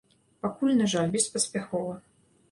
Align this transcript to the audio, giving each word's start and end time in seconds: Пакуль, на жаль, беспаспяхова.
Пакуль, 0.43 0.71
на 0.79 0.87
жаль, 0.93 1.11
беспаспяхова. 1.15 1.93